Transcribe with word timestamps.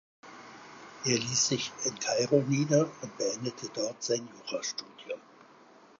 Er 1.05 1.15
ließ 1.19 1.49
sich 1.49 1.71
in 1.85 1.93
Kairo 1.99 2.41
nieder 2.47 2.89
und 3.03 3.15
beendete 3.19 3.69
dort 3.71 4.01
sein 4.01 4.27
Jura-Studium. 4.33 5.19